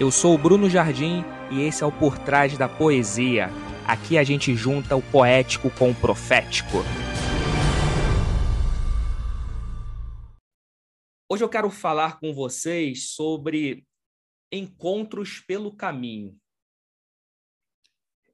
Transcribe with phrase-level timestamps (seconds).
[0.00, 3.46] Eu sou o Bruno Jardim e esse é o Por Trás da Poesia.
[3.86, 6.78] Aqui a gente junta o poético com o profético.
[11.30, 13.86] Hoje eu quero falar com vocês sobre
[14.50, 16.36] encontros pelo caminho.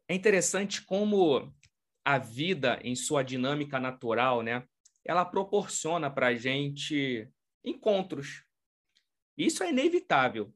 [0.09, 1.55] É interessante como
[2.03, 4.67] a vida, em sua dinâmica natural, né,
[5.05, 7.29] ela proporciona para a gente
[7.63, 8.47] encontros.
[9.37, 10.51] Isso é inevitável.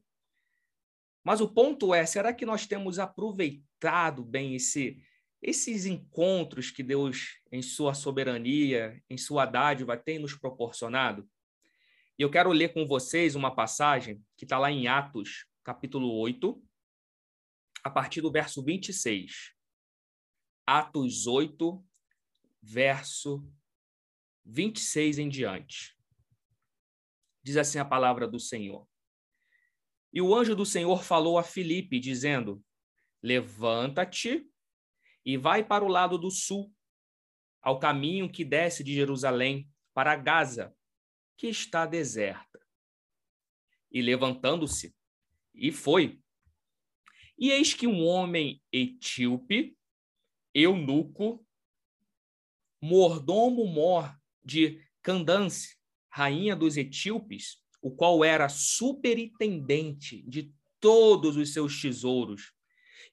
[1.25, 5.03] Mas o ponto é, será que nós temos aproveitado bem esse,
[5.41, 11.27] esses encontros que Deus, em sua soberania, em sua dádiva, tem nos proporcionado?
[12.17, 16.63] E eu quero ler com vocês uma passagem que está lá em Atos, capítulo 8,
[17.83, 19.55] a partir do verso 26.
[20.63, 21.83] Atos 8,
[22.61, 23.43] verso
[24.45, 25.97] 26 em diante.
[27.41, 28.87] Diz assim a palavra do Senhor.
[30.15, 32.63] E o anjo do Senhor falou a Filipe, dizendo:
[33.21, 34.49] Levanta-te
[35.25, 36.73] e vai para o lado do sul,
[37.61, 40.73] ao caminho que desce de Jerusalém para Gaza,
[41.35, 42.65] que está deserta.
[43.91, 44.95] E levantando-se,
[45.53, 46.21] e foi.
[47.37, 49.77] E eis que um homem etíope,
[50.53, 51.45] eunuco,
[52.81, 55.77] mordomo mor de Candance,
[56.09, 62.51] rainha dos etíopes, o qual era superintendente de todos os seus tesouros,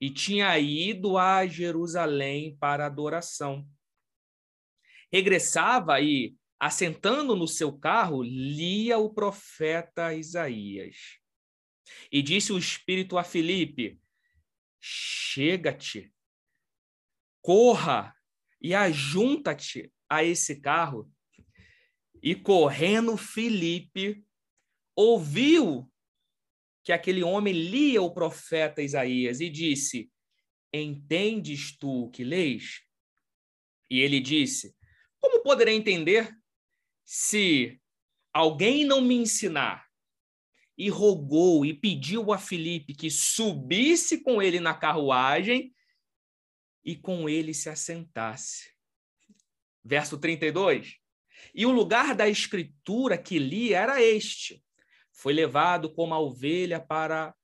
[0.00, 3.68] e tinha ido a Jerusalém para adoração.
[5.12, 10.96] Regressava e, assentando no seu carro, lia o profeta Isaías.
[12.10, 14.00] E disse o Espírito a Filipe:
[14.80, 16.10] Chega-te,
[17.42, 18.16] corra
[18.58, 21.12] e ajunta-te a esse carro.
[22.22, 24.24] E correndo Filipe
[24.94, 25.90] ouviu
[26.84, 30.10] que aquele homem lia o profeta Isaías e disse:
[30.72, 32.82] Entendes tu o que lês?
[33.90, 34.74] E ele disse:
[35.20, 36.34] Como poderei entender
[37.04, 37.80] se
[38.32, 39.86] alguém não me ensinar?
[40.76, 45.72] E rogou e pediu a Filipe que subisse com ele na carruagem
[46.82, 48.72] e com ele se assentasse.
[49.84, 50.96] Verso 32.
[51.54, 54.64] E o lugar da escritura que li era este:
[55.12, 57.34] foi levado como a ovelha para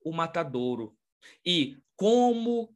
[0.00, 0.96] o matadouro.
[1.44, 2.74] E como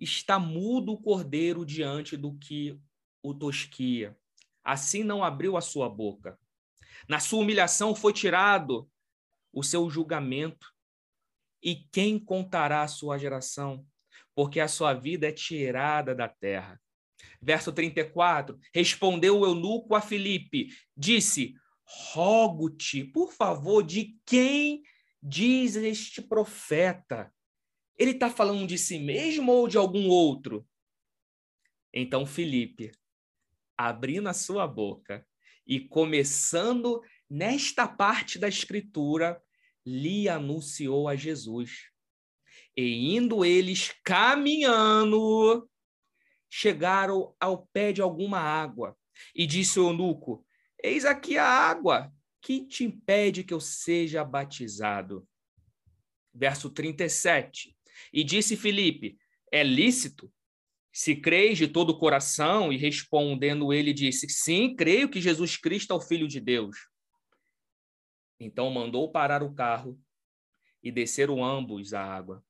[0.00, 2.78] está mudo o cordeiro diante do que
[3.22, 4.16] o tosquia,
[4.64, 6.38] assim não abriu a sua boca.
[7.08, 8.88] Na sua humilhação foi tirado
[9.52, 10.72] o seu julgamento.
[11.62, 13.86] E quem contará a sua geração?
[14.34, 16.80] Porque a sua vida é tirada da terra.
[17.40, 21.54] Verso 34: Respondeu o eunuco a Filipe, disse:
[22.12, 24.82] rogo-te, por favor, de quem
[25.22, 27.32] diz este profeta?
[27.98, 30.66] Ele está falando de si mesmo ou de algum outro?
[31.92, 32.90] Então, Felipe,
[33.76, 35.26] abrindo a sua boca
[35.66, 39.40] e começando nesta parte da escritura,
[39.84, 41.90] lhe anunciou a Jesus.
[42.76, 45.68] E indo eles caminhando,
[46.48, 48.96] chegaram ao pé de alguma água.
[49.34, 50.44] E disse o eunuco:
[50.82, 55.26] Eis aqui a água que te impede que eu seja batizado.
[56.34, 57.76] Verso 37.
[58.12, 59.16] E disse Filipe:
[59.50, 60.32] É lícito?
[60.92, 65.92] Se creis de todo o coração, e respondendo ele disse: Sim, creio que Jesus Cristo
[65.92, 66.88] é o Filho de Deus.
[68.40, 70.00] Então mandou parar o carro
[70.82, 72.44] e desceram ambos à água,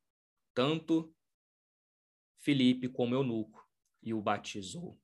[0.54, 1.14] tanto
[2.38, 3.62] Filipe como eunuco,
[4.02, 5.01] e o batizou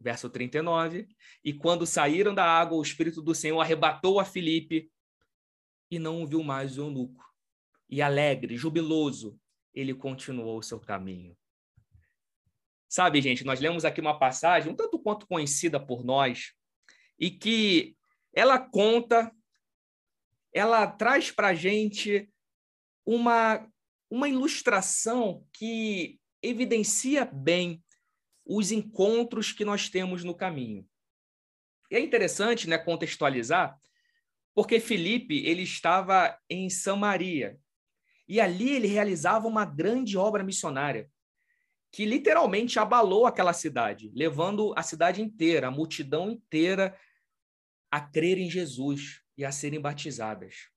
[0.00, 1.06] verso 39.
[1.44, 4.90] E quando saíram da água, o Espírito do Senhor arrebatou a Filipe
[5.90, 7.24] e não viu mais o eunuco.
[7.88, 9.38] E alegre, jubiloso,
[9.74, 11.36] ele continuou o seu caminho.
[12.88, 16.52] Sabe, gente, nós lemos aqui uma passagem um tanto quanto conhecida por nós
[17.18, 17.96] e que
[18.34, 19.30] ela conta,
[20.52, 22.28] ela traz para a gente
[23.04, 23.68] uma,
[24.10, 27.82] uma ilustração que evidencia bem
[28.56, 30.84] os encontros que nós temos no caminho.
[31.88, 33.78] E é interessante, né, contextualizar,
[34.52, 37.58] porque Felipe ele estava em Samaria
[38.28, 41.08] e ali ele realizava uma grande obra missionária
[41.92, 46.96] que literalmente abalou aquela cidade, levando a cidade inteira, a multidão inteira
[47.90, 50.68] a crer em Jesus e a serem batizadas.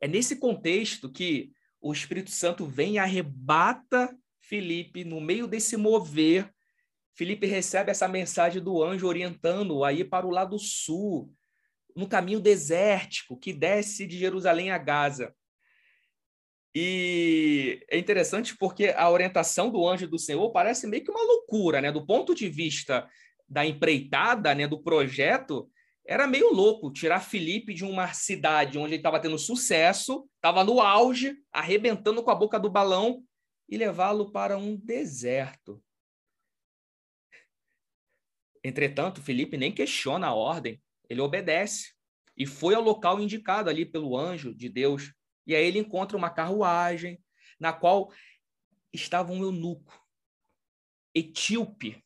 [0.00, 4.16] É nesse contexto que o Espírito Santo vem e arrebata
[4.54, 6.48] Felipe, no meio desse mover,
[7.12, 11.28] Felipe recebe essa mensagem do anjo orientando-o a ir para o lado sul,
[11.96, 15.34] no caminho desértico que desce de Jerusalém a Gaza.
[16.72, 21.80] E é interessante porque a orientação do anjo do Senhor parece meio que uma loucura,
[21.80, 21.90] né?
[21.90, 23.08] Do ponto de vista
[23.48, 25.68] da empreitada, né, do projeto,
[26.06, 30.80] era meio louco tirar Felipe de uma cidade onde ele estava tendo sucesso, estava no
[30.80, 33.24] auge, arrebentando com a boca do balão,
[33.68, 35.82] e levá-lo para um deserto.
[38.62, 41.94] Entretanto, Felipe nem questiona a ordem, ele obedece
[42.36, 45.12] e foi ao local indicado ali pelo anjo de Deus.
[45.46, 47.22] E aí ele encontra uma carruagem
[47.60, 48.12] na qual
[48.92, 50.04] estava um eunuco
[51.14, 52.04] etíope,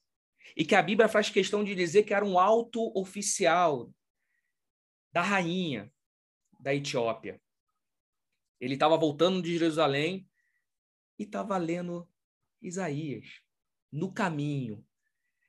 [0.55, 3.91] e que a Bíblia faz questão de dizer que era um alto oficial
[5.13, 5.91] da rainha
[6.61, 7.41] da Etiópia.
[8.61, 10.28] Ele estava voltando de Jerusalém
[11.19, 12.09] e estava lendo
[12.63, 13.27] Isaías
[13.93, 14.85] no caminho.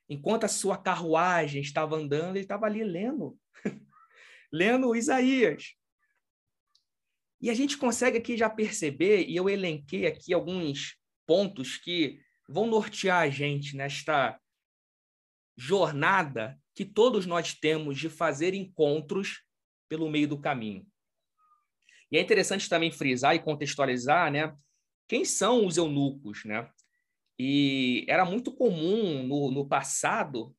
[0.08, 3.38] Enquanto a sua carruagem estava andando, ele estava ali lendo,
[4.52, 5.76] lendo Isaías.
[7.40, 10.96] E a gente consegue aqui já perceber, e eu elenquei aqui alguns
[11.26, 14.38] pontos que vão nortear a gente nesta
[15.56, 19.42] jornada que todos nós temos de fazer encontros
[19.88, 20.86] pelo meio do caminho.
[22.10, 24.56] E é interessante também frisar e contextualizar, né?
[25.10, 26.70] Quem são os eunucos, né?
[27.36, 30.56] E era muito comum no, no passado,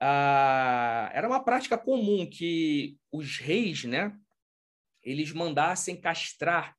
[0.00, 4.16] era uma prática comum que os reis, né?
[5.02, 6.74] Eles mandassem castrar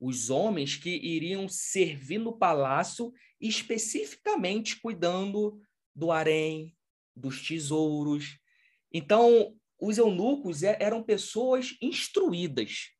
[0.00, 5.60] os homens que iriam servir no palácio, especificamente cuidando
[5.94, 6.74] do harém,
[7.14, 8.38] dos tesouros.
[8.90, 12.92] Então, os eunucos eram pessoas instruídas,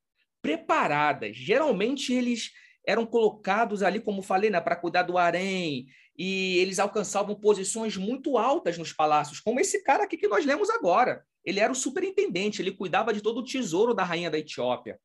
[0.42, 1.34] preparadas.
[1.38, 2.52] Geralmente, eles
[2.88, 8.38] eram colocados ali, como falei, né, para cuidar do harém, e eles alcançavam posições muito
[8.38, 11.22] altas nos palácios, como esse cara aqui que nós lemos agora.
[11.44, 14.98] Ele era o superintendente, ele cuidava de todo o tesouro da rainha da Etiópia.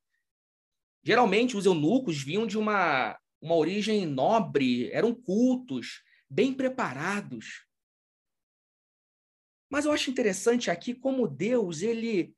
[1.04, 7.66] Geralmente, os eunucos vinham de uma, uma origem nobre, eram cultos, bem preparados.
[9.70, 12.34] Mas eu acho interessante aqui como Deus ele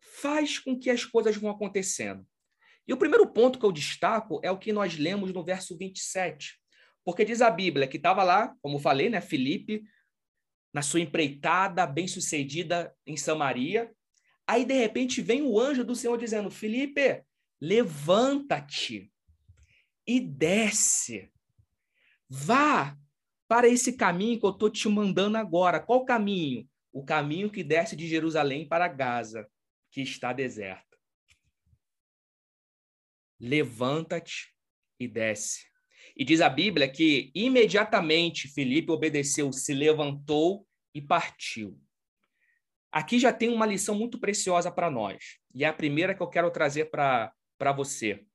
[0.00, 2.26] faz com que as coisas vão acontecendo.
[2.90, 6.58] E o primeiro ponto que eu destaco é o que nós lemos no verso 27.
[7.04, 9.84] Porque diz a Bíblia que estava lá, como falei, né, Felipe,
[10.74, 13.92] na sua empreitada bem-sucedida em Samaria.
[14.44, 17.22] Aí, de repente, vem o anjo do Senhor dizendo: Felipe,
[17.60, 19.12] levanta-te
[20.04, 21.30] e desce.
[22.28, 22.98] Vá
[23.46, 25.78] para esse caminho que eu estou te mandando agora.
[25.78, 26.68] Qual caminho?
[26.92, 29.48] O caminho que desce de Jerusalém para Gaza,
[29.92, 30.89] que está deserta.
[33.40, 34.54] Levanta-te
[34.98, 35.66] e desce.
[36.16, 41.80] E diz a Bíblia que imediatamente Felipe obedeceu, se levantou e partiu.
[42.92, 45.38] Aqui já tem uma lição muito preciosa para nós.
[45.54, 47.32] E é a primeira que eu quero trazer para
[47.74, 48.26] você.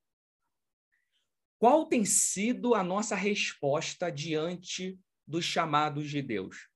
[1.60, 4.98] Qual tem sido a nossa resposta diante
[5.28, 6.70] dos chamados de Deus.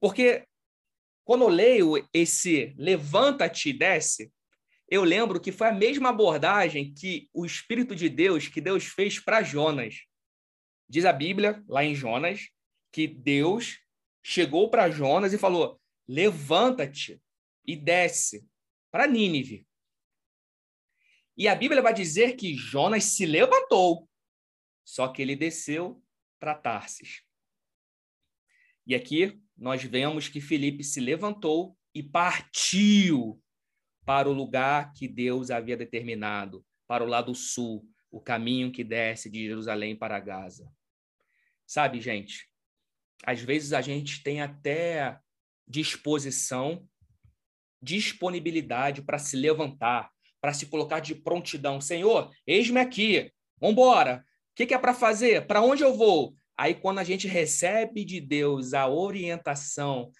[0.00, 0.46] Porque
[1.24, 4.32] quando eu leio esse levanta-te e desce,
[4.90, 9.20] eu lembro que foi a mesma abordagem que o Espírito de Deus, que Deus fez
[9.20, 10.06] para Jonas.
[10.88, 12.48] Diz a Bíblia, lá em Jonas,
[12.90, 13.80] que Deus
[14.22, 17.20] chegou para Jonas e falou: levanta-te
[17.66, 18.48] e desce
[18.90, 19.66] para Nínive.
[21.36, 24.08] E a Bíblia vai dizer que Jonas se levantou,
[24.84, 26.02] só que ele desceu
[26.40, 27.22] para Tarsis.
[28.86, 33.40] E aqui nós vemos que Felipe se levantou e partiu
[34.08, 39.28] para o lugar que Deus havia determinado, para o lado sul, o caminho que desce
[39.28, 40.66] de Jerusalém para Gaza.
[41.66, 42.48] Sabe, gente,
[43.22, 45.18] às vezes a gente tem até
[45.66, 46.88] disposição,
[47.82, 50.10] disponibilidade para se levantar,
[50.40, 51.78] para se colocar de prontidão.
[51.78, 54.24] Senhor, eis-me aqui, vamos embora,
[54.58, 55.46] que, que é para fazer?
[55.46, 56.34] Para onde eu vou?
[56.56, 60.10] Aí, quando a gente recebe de Deus a orientação,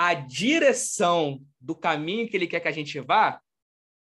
[0.00, 3.42] a direção do caminho que Ele quer que a gente vá,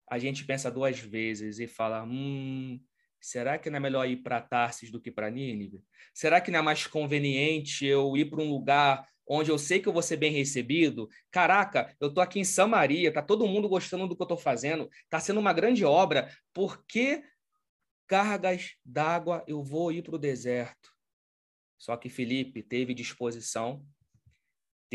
[0.09, 2.81] a gente pensa duas vezes e fala: hum,
[3.21, 5.83] será que não é melhor ir para Tarsis do que para Nínive?
[6.11, 9.87] Será que não é mais conveniente eu ir para um lugar onde eu sei que
[9.87, 11.07] eu vou ser bem recebido?
[11.29, 14.89] Caraca, eu estou aqui em Samaria, tá todo mundo gostando do que eu estou fazendo,
[15.03, 16.35] está sendo uma grande obra.
[16.51, 17.23] Por que
[18.07, 20.91] cargas d'água, eu vou ir para o deserto.
[21.77, 23.85] Só que Felipe teve disposição,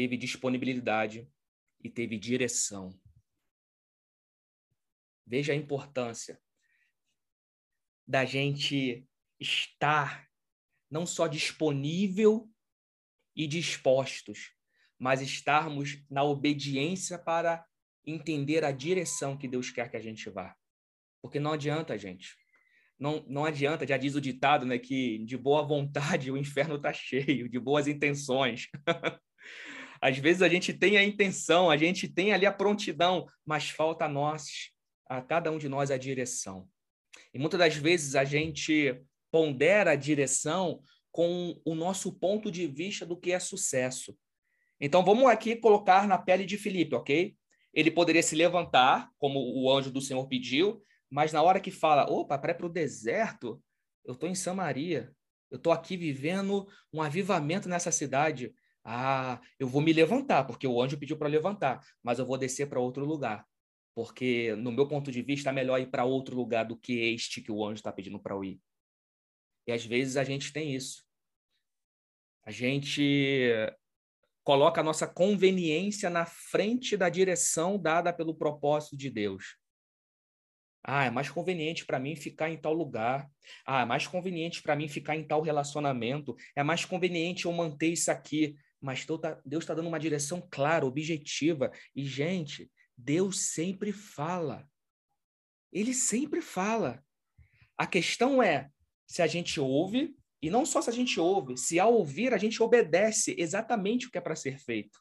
[0.00, 1.30] teve disponibilidade
[1.84, 2.98] e teve direção.
[5.26, 6.40] Veja a importância
[8.08, 9.06] da gente
[9.38, 10.26] estar
[10.90, 12.50] não só disponível
[13.36, 14.56] e dispostos,
[14.98, 17.62] mas estarmos na obediência para
[18.02, 20.56] entender a direção que Deus quer que a gente vá.
[21.20, 22.34] Porque não adianta, gente
[22.98, 26.90] não, não adianta, já diz o ditado, né, que de boa vontade o inferno está
[26.90, 28.66] cheio, de boas intenções.
[30.00, 34.06] Às vezes a gente tem a intenção, a gente tem ali a prontidão, mas falta
[34.06, 34.70] a nós,
[35.06, 36.66] a cada um de nós, a direção.
[37.34, 38.98] E muitas das vezes a gente
[39.30, 44.16] pondera a direção com o nosso ponto de vista do que é sucesso.
[44.80, 47.36] Então vamos aqui colocar na pele de Filipe, ok?
[47.74, 52.10] Ele poderia se levantar, como o anjo do Senhor pediu, mas na hora que fala,
[52.10, 53.62] opa, para para o deserto,
[54.04, 55.12] eu estou em Samaria,
[55.50, 58.54] eu estou aqui vivendo um avivamento nessa cidade.
[58.84, 62.68] Ah, eu vou me levantar, porque o anjo pediu para levantar, mas eu vou descer
[62.68, 63.46] para outro lugar,
[63.94, 67.42] porque no meu ponto de vista é melhor ir para outro lugar do que este
[67.42, 68.60] que o anjo está pedindo para eu ir.
[69.66, 71.04] E às vezes a gente tem isso.
[72.42, 73.46] A gente
[74.42, 79.56] coloca a nossa conveniência na frente da direção dada pelo propósito de Deus.
[80.82, 83.30] Ah, é mais conveniente para mim ficar em tal lugar.
[83.66, 86.34] Ah, é mais conveniente para mim ficar em tal relacionamento.
[86.56, 88.56] É mais conveniente eu manter isso aqui.
[88.80, 89.06] Mas
[89.44, 91.70] Deus está dando uma direção clara, objetiva.
[91.94, 94.68] E, gente, Deus sempre fala.
[95.72, 97.04] Ele sempre fala.
[97.76, 98.70] A questão é
[99.06, 102.38] se a gente ouve, e não só se a gente ouve, se ao ouvir a
[102.38, 104.98] gente obedece exatamente o que é para ser feito.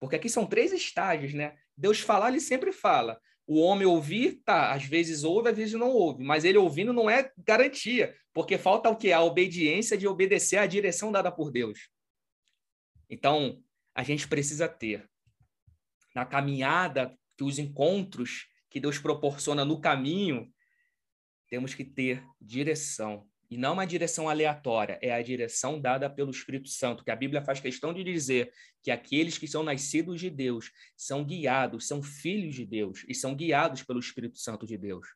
[0.00, 1.56] Porque aqui são três estágios, né?
[1.76, 3.18] Deus falar, ele sempre fala.
[3.46, 7.08] O homem ouvir, tá, às vezes ouve, às vezes não ouve, mas ele ouvindo não
[7.08, 9.12] é garantia, porque falta o que?
[9.12, 11.90] A obediência de obedecer à direção dada por Deus.
[13.14, 13.62] Então,
[13.94, 15.08] a gente precisa ter
[16.16, 20.52] na caminhada, que os encontros que Deus proporciona no caminho,
[21.48, 23.24] temos que ter direção.
[23.48, 27.40] E não uma direção aleatória, é a direção dada pelo Espírito Santo, que a Bíblia
[27.40, 28.52] faz questão de dizer
[28.82, 33.32] que aqueles que são nascidos de Deus são guiados, são filhos de Deus e são
[33.36, 35.06] guiados pelo Espírito Santo de Deus.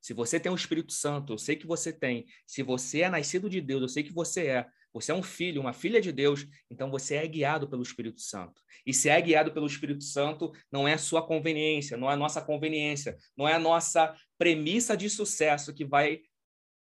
[0.00, 2.24] Se você tem o Espírito Santo, eu sei que você tem.
[2.46, 4.66] Se você é nascido de Deus, eu sei que você é.
[4.92, 8.60] Você é um filho, uma filha de Deus, então você é guiado pelo Espírito Santo.
[8.84, 12.16] E se é guiado pelo Espírito Santo, não é a sua conveniência, não é a
[12.16, 16.20] nossa conveniência, não é a nossa premissa de sucesso que vai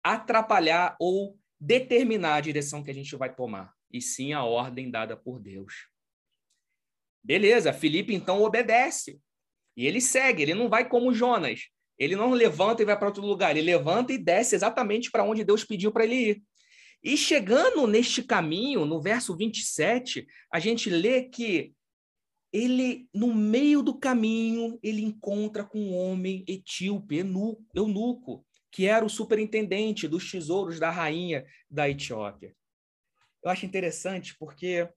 [0.03, 5.15] atrapalhar ou determinar a direção que a gente vai tomar, e sim a ordem dada
[5.15, 5.87] por Deus.
[7.23, 9.21] Beleza, Felipe então obedece.
[9.77, 11.69] E ele segue, ele não vai como Jonas.
[11.97, 15.43] Ele não levanta e vai para outro lugar, ele levanta e desce exatamente para onde
[15.43, 16.43] Deus pediu para ele ir.
[17.03, 21.73] E chegando neste caminho, no verso 27, a gente lê que
[22.53, 27.17] ele, no meio do caminho, ele encontra com um homem etíope,
[27.73, 32.55] eunuco, que era o superintendente dos tesouros da rainha da Etiópia.
[33.43, 34.87] Eu acho interessante porque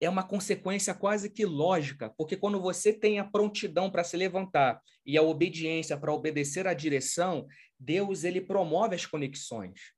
[0.00, 4.80] é uma consequência quase que lógica, porque quando você tem a prontidão para se levantar
[5.04, 7.46] e a obediência para obedecer à direção,
[7.78, 9.95] Deus ele promove as conexões.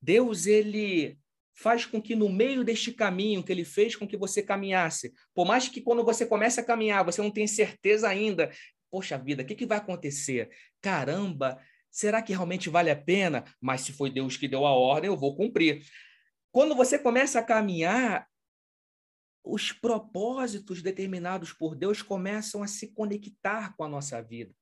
[0.00, 1.18] Deus ele
[1.54, 5.44] faz com que no meio deste caminho que ele fez com que você caminhasse, por
[5.44, 8.50] mais que quando você começa a caminhar, você não tenha certeza ainda
[8.90, 10.50] poxa vida, o que, que vai acontecer?
[10.80, 13.44] Caramba, será que realmente vale a pena?
[13.60, 15.84] Mas se foi Deus que deu a ordem, eu vou cumprir.
[16.50, 18.26] Quando você começa a caminhar,
[19.44, 24.54] os propósitos determinados por Deus começam a se conectar com a nossa vida.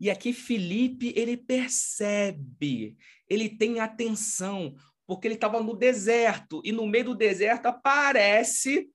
[0.00, 2.96] E aqui Felipe, ele percebe,
[3.28, 4.74] ele tem atenção,
[5.06, 8.90] porque ele estava no deserto, e no meio do deserto aparece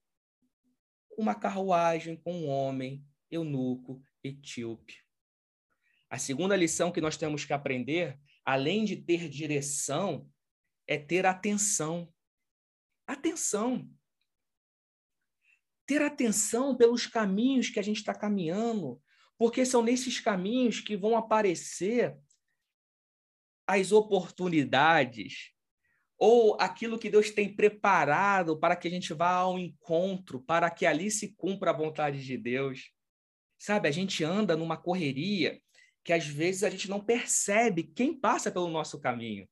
[1.16, 4.96] uma carruagem com um homem eunuco, etíope.
[6.10, 10.28] A segunda lição que nós temos que aprender, além de ter direção,
[10.88, 12.12] é ter atenção.
[13.06, 13.88] Atenção.
[15.86, 19.00] Ter atenção pelos caminhos que a gente está caminhando,
[19.38, 22.16] porque são nesses caminhos que vão aparecer
[23.68, 25.52] as oportunidades
[26.18, 30.86] ou aquilo que Deus tem preparado para que a gente vá ao encontro, para que
[30.86, 32.92] ali se cumpra a vontade de Deus.
[33.58, 35.60] Sabe, a gente anda numa correria
[36.04, 39.50] que às vezes a gente não percebe quem passa pelo nosso caminho.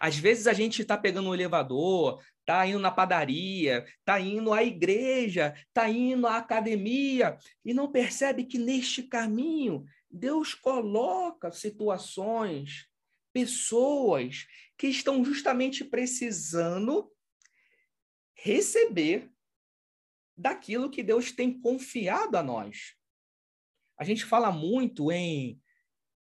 [0.00, 4.62] Às vezes a gente está pegando um elevador, está indo na padaria, está indo à
[4.62, 12.86] igreja, está indo à academia e não percebe que neste caminho Deus coloca situações,
[13.32, 14.46] pessoas
[14.76, 17.10] que estão justamente precisando
[18.36, 19.30] receber
[20.36, 22.94] daquilo que Deus tem confiado a nós.
[23.98, 25.60] A gente fala muito em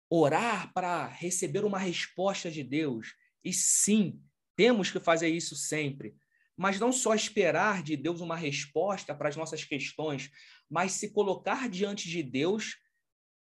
[0.08, 3.14] orar para receber uma resposta de Deus.
[3.44, 4.22] E sim,
[4.56, 6.16] temos que fazer isso sempre.
[6.56, 10.30] Mas não só esperar de Deus uma resposta para as nossas questões,
[10.68, 12.78] mas se colocar diante de Deus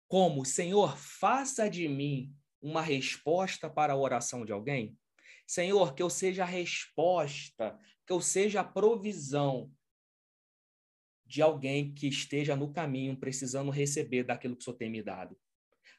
[0.07, 4.97] como, Senhor, faça de mim uma resposta para a oração de alguém?
[5.45, 9.71] Senhor, que eu seja a resposta, que eu seja a provisão
[11.25, 15.37] de alguém que esteja no caminho precisando receber daquilo que o Senhor tem me dado.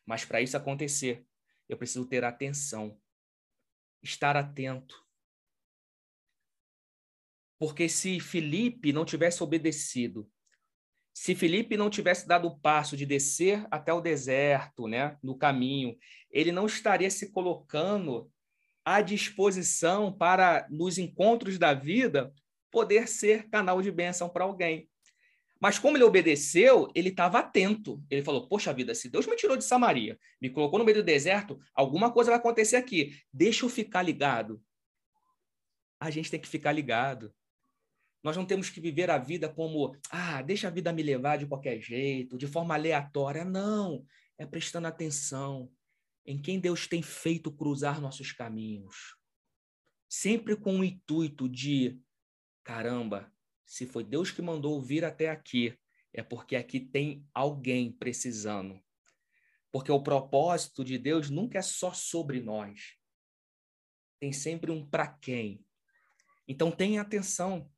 [0.06, 1.26] Mas para isso acontecer,
[1.68, 3.00] eu preciso ter atenção,
[4.02, 5.03] estar atento.
[7.64, 10.30] Porque se Felipe não tivesse obedecido,
[11.14, 15.97] se Felipe não tivesse dado o passo de descer até o deserto, né, no caminho,
[16.30, 18.30] ele não estaria se colocando
[18.85, 22.35] à disposição para, nos encontros da vida,
[22.71, 24.87] poder ser canal de bênção para alguém.
[25.59, 28.04] Mas como ele obedeceu, ele estava atento.
[28.11, 31.02] Ele falou: Poxa vida, se Deus me tirou de Samaria, me colocou no meio do
[31.02, 33.16] deserto, alguma coisa vai acontecer aqui.
[33.33, 34.62] Deixa eu ficar ligado.
[35.99, 37.33] A gente tem que ficar ligado.
[38.24, 41.46] Nós não temos que viver a vida como, ah, deixa a vida me levar de
[41.46, 43.44] qualquer jeito, de forma aleatória.
[43.44, 44.06] Não.
[44.38, 45.70] É prestando atenção
[46.24, 49.14] em quem Deus tem feito cruzar nossos caminhos.
[50.08, 52.00] Sempre com o intuito de,
[52.64, 53.30] caramba,
[53.66, 55.78] se foi Deus que mandou vir até aqui,
[56.10, 58.80] é porque aqui tem alguém precisando.
[59.70, 62.96] Porque o propósito de Deus nunca é só sobre nós.
[64.18, 65.62] Tem sempre um para quem.
[66.48, 67.70] Então tenha atenção.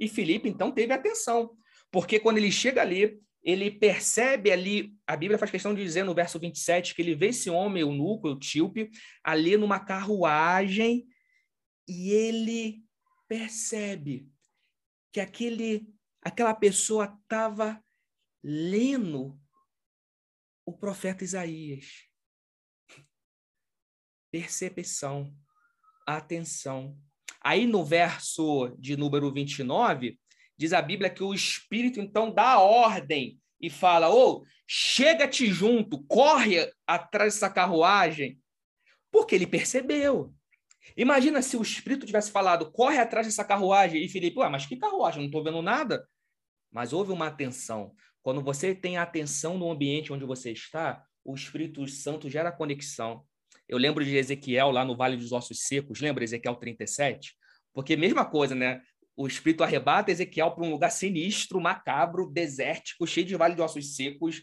[0.00, 1.54] E Felipe então teve atenção,
[1.90, 6.14] porque quando ele chega ali, ele percebe ali, a Bíblia faz questão de dizer no
[6.14, 8.90] verso 27 que ele vê esse homem, o núcleo, o tíope,
[9.22, 11.06] ali numa carruagem,
[11.86, 12.82] e ele
[13.28, 14.26] percebe
[15.12, 15.86] que aquele,
[16.22, 17.82] aquela pessoa estava
[18.42, 19.38] lendo
[20.64, 22.08] o profeta Isaías.
[24.30, 25.36] Percepção,
[26.06, 26.98] atenção.
[27.40, 30.18] Aí no verso de número 29,
[30.56, 36.02] diz a Bíblia que o Espírito então dá ordem e fala: "Ô, oh, chega-te junto,
[36.04, 38.38] corre atrás dessa carruagem",
[39.10, 40.34] porque ele percebeu.
[40.96, 44.76] Imagina se o Espírito tivesse falado, corre atrás dessa carruagem, e Felipe, ué, mas que
[44.76, 45.20] carruagem?
[45.20, 46.06] Não estou vendo nada.
[46.70, 47.94] Mas houve uma atenção.
[48.22, 53.24] Quando você tem atenção no ambiente onde você está, o Espírito Santo gera conexão.
[53.70, 57.36] Eu lembro de Ezequiel lá no Vale dos Ossos Secos, lembra Ezequiel 37?
[57.72, 58.82] Porque mesma coisa, né?
[59.16, 63.94] O Espírito arrebata Ezequiel para um lugar sinistro, macabro, desértico, cheio de vale de ossos
[63.94, 64.42] secos.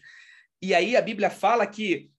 [0.62, 2.10] E aí a Bíblia fala que,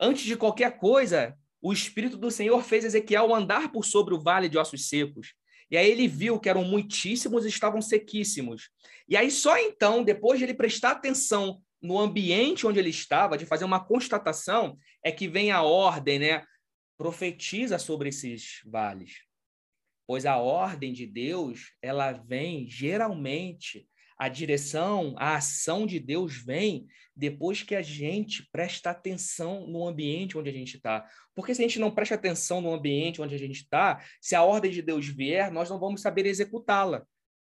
[0.00, 4.48] antes de qualquer coisa, o Espírito do Senhor fez Ezequiel andar por sobre o vale
[4.48, 5.34] de ossos secos.
[5.70, 8.70] E aí ele viu que eram muitíssimos e estavam sequíssimos.
[9.06, 13.44] E aí só então, depois de ele prestar atenção no ambiente onde ele estava, de
[13.44, 16.42] fazer uma constatação, é que vem a ordem, né?
[16.96, 19.22] Profetiza sobre esses vales.
[20.06, 26.86] Pois a ordem de Deus, ela vem geralmente a direção, a ação de Deus vem
[27.16, 31.08] depois que a gente presta atenção no ambiente onde a gente está.
[31.34, 34.42] Porque se a gente não presta atenção no ambiente onde a gente está, se a
[34.42, 37.04] ordem de Deus vier, nós não vamos saber executá-la.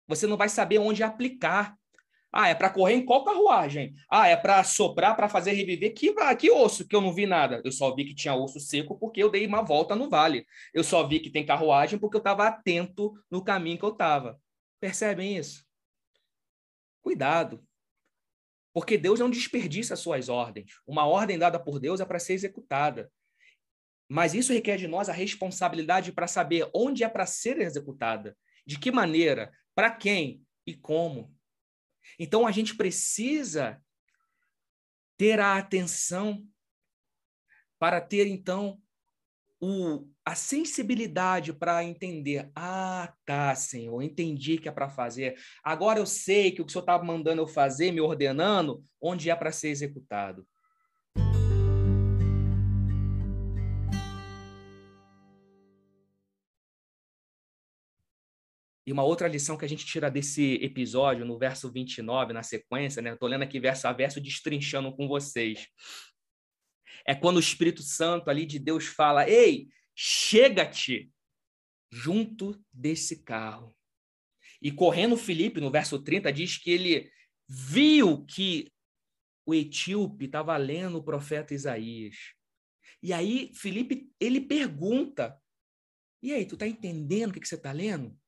[0.08, 1.76] Você não vai saber onde aplicar.
[2.32, 3.94] Ah, é para correr em qual carruagem?
[4.10, 5.94] Ah, é para soprar, para fazer reviver?
[5.94, 7.62] Que, que osso que eu não vi nada?
[7.64, 10.46] Eu só vi que tinha osso seco porque eu dei uma volta no vale.
[10.74, 14.40] Eu só vi que tem carruagem porque eu estava atento no caminho que eu estava.
[14.80, 15.66] Percebem isso?
[17.02, 17.66] Cuidado.
[18.74, 20.72] Porque Deus não desperdiça as suas ordens.
[20.86, 23.12] Uma ordem dada por Deus é para ser executada.
[24.08, 28.78] Mas isso requer de nós a responsabilidade para saber onde é para ser executada, de
[28.80, 31.36] que maneira, para quem e como.
[32.20, 33.82] Então a gente precisa
[35.18, 36.46] ter a atenção
[37.80, 38.80] para ter então
[39.60, 42.50] o, a sensibilidade para entender.
[42.56, 45.36] Ah, tá, Senhor, entendi que é para fazer.
[45.64, 49.30] Agora eu sei que o que o Senhor estava mandando eu fazer, me ordenando, onde
[49.30, 50.48] é para ser executado.
[58.88, 63.02] E uma outra lição que a gente tira desse episódio, no verso 29, na sequência,
[63.02, 63.14] né?
[63.14, 65.68] Estou lendo aqui verso a verso, destrinchando com vocês
[67.08, 71.10] é quando o Espírito Santo ali de Deus fala: Ei, chega-te
[71.90, 73.74] junto desse carro.
[74.62, 77.12] E correndo Felipe, no verso 30, diz que ele
[77.48, 78.70] viu que
[79.46, 82.18] o etíope estava lendo o profeta Isaías.
[83.02, 85.40] E aí Felipe, ele pergunta,
[86.22, 88.20] e aí, tu está entendendo o que, que você está lendo?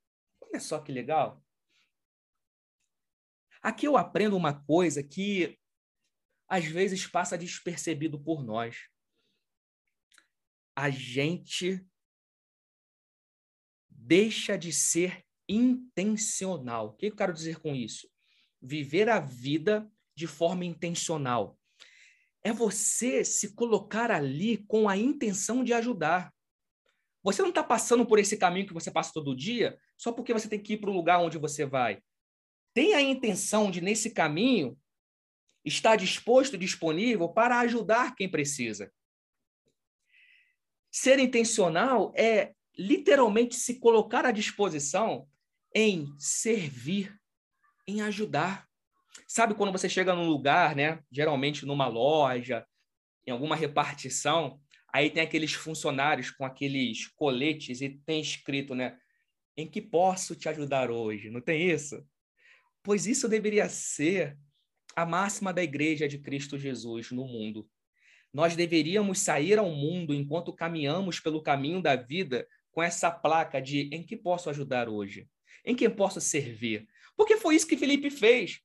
[0.50, 1.44] Olha só que legal.
[3.62, 5.60] Aqui eu aprendo uma coisa que
[6.48, 8.88] às vezes passa despercebido por nós.
[10.76, 11.86] A gente
[13.90, 16.88] deixa de ser intencional.
[16.88, 18.10] O que eu quero dizer com isso?
[18.62, 21.58] Viver a vida de forma intencional.
[22.42, 26.34] é você se colocar ali com a intenção de ajudar.
[27.24, 30.48] Você não está passando por esse caminho que você passa todo dia só porque você
[30.48, 32.02] tem que ir para o lugar onde você vai.
[32.74, 34.78] Tem a intenção de, nesse caminho,
[35.66, 38.92] estar disposto e disponível para ajudar quem precisa.
[40.92, 45.28] Ser intencional é literalmente se colocar à disposição
[45.76, 47.20] em servir,
[47.86, 48.68] em ajudar.
[49.28, 51.04] Sabe quando você chega num lugar, né?
[51.12, 52.66] Geralmente numa loja,
[53.28, 54.60] em alguma repartição,
[54.94, 58.98] aí tem aqueles funcionários com aqueles coletes e tem escrito, né?
[59.56, 61.30] Em que posso te ajudar hoje?
[61.30, 62.04] Não tem isso?
[62.84, 64.38] Pois isso deveria ser
[64.96, 67.70] a máxima da igreja de Cristo Jesus no mundo.
[68.34, 73.90] Nós deveríamos sair ao mundo enquanto caminhamos pelo caminho da vida com essa placa de
[73.92, 75.28] em que posso ajudar hoje?
[75.66, 76.88] Em quem posso servir?
[77.16, 78.62] Porque foi isso que Felipe fez.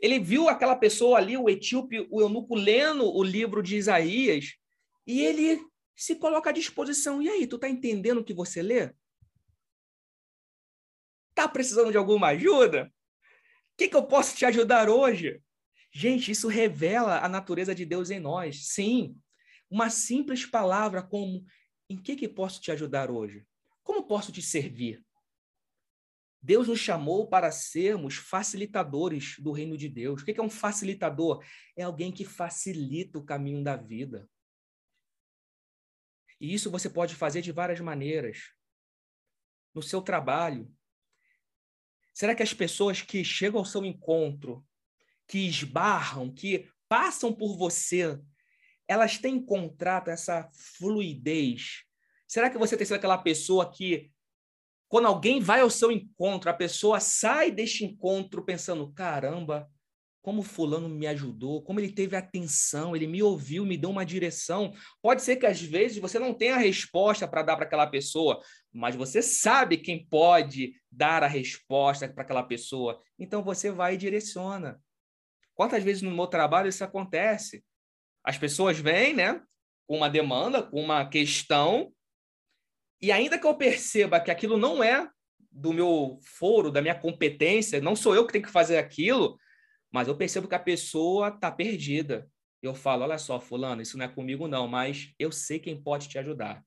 [0.00, 4.54] Ele viu aquela pessoa ali, o etíope, o eunuco, lendo o livro de Isaías,
[5.06, 5.64] e ele
[5.96, 7.22] se coloca à disposição.
[7.22, 8.92] E aí, tu tá entendendo o que você lê?
[11.34, 12.92] Tá precisando de alguma ajuda?
[13.72, 15.42] O que, que eu posso te ajudar hoje?
[15.92, 18.68] Gente, isso revela a natureza de Deus em nós.
[18.68, 19.16] Sim,
[19.70, 21.44] uma simples palavra como
[21.88, 23.46] em que, que posso te ajudar hoje?
[23.82, 25.04] Como posso te servir?
[26.42, 30.22] Deus nos chamou para sermos facilitadores do reino de Deus.
[30.22, 31.42] O que é um facilitador?
[31.76, 34.28] É alguém que facilita o caminho da vida.
[36.40, 38.52] E isso você pode fazer de várias maneiras.
[39.74, 40.70] No seu trabalho.
[42.12, 44.64] Será que as pessoas que chegam ao seu encontro,
[45.26, 48.20] que esbarram, que passam por você,
[48.86, 51.84] elas têm encontrado essa fluidez?
[52.28, 54.12] Será que você tem sido aquela pessoa que
[54.88, 59.68] quando alguém vai ao seu encontro, a pessoa sai deste encontro pensando: caramba,
[60.24, 64.72] como fulano me ajudou, como ele teve atenção, ele me ouviu, me deu uma direção.
[65.02, 68.40] Pode ser que às vezes você não tenha a resposta para dar para aquela pessoa,
[68.72, 72.98] mas você sabe quem pode dar a resposta para aquela pessoa.
[73.18, 74.80] Então você vai e direciona.
[75.54, 77.62] Quantas vezes no meu trabalho isso acontece?
[78.24, 79.42] As pessoas vêm, né,
[79.86, 81.92] com uma demanda, com uma questão,
[82.98, 85.06] e ainda que eu perceba que aquilo não é
[85.52, 89.38] do meu foro, da minha competência, não sou eu que tenho que fazer aquilo,
[89.94, 92.28] mas eu percebo que a pessoa está perdida.
[92.60, 96.08] Eu falo, olha só, fulano, isso não é comigo não, mas eu sei quem pode
[96.08, 96.64] te ajudar.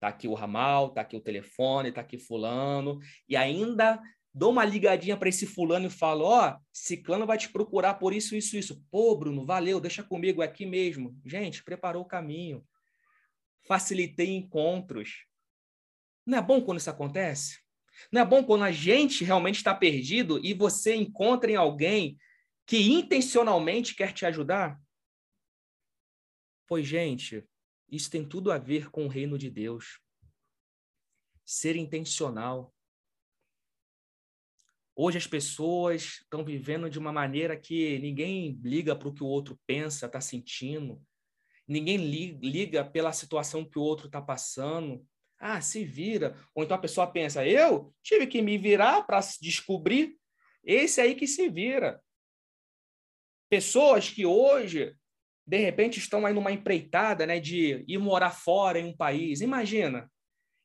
[0.00, 4.02] Tá aqui o ramal, tá aqui o telefone, tá aqui fulano, e ainda
[4.34, 8.12] dou uma ligadinha para esse fulano e falo, ó, oh, ciclano vai te procurar por
[8.12, 8.84] isso, isso, isso.
[8.90, 11.16] Pô, Bruno, valeu, deixa comigo é aqui mesmo.
[11.24, 12.66] Gente, preparou o caminho.
[13.68, 15.26] Facilitei encontros.
[16.26, 17.60] Não é bom quando isso acontece?
[18.10, 22.18] Não é bom quando a gente realmente está perdido e você encontra em alguém
[22.66, 24.80] que intencionalmente quer te ajudar?
[26.66, 27.46] Pois, gente,
[27.88, 30.00] isso tem tudo a ver com o reino de Deus.
[31.44, 32.74] Ser intencional.
[34.96, 39.26] Hoje as pessoas estão vivendo de uma maneira que ninguém liga para o que o
[39.26, 41.02] outro pensa, está sentindo.
[41.66, 45.04] Ninguém liga pela situação que o outro está passando.
[45.38, 46.38] Ah, se vira.
[46.54, 50.16] Ou então a pessoa pensa, eu tive que me virar para descobrir.
[50.62, 52.02] Esse aí que se vira.
[53.48, 54.94] Pessoas que hoje,
[55.46, 59.40] de repente, estão aí numa empreitada né, de ir morar fora em um país.
[59.40, 60.10] Imagina.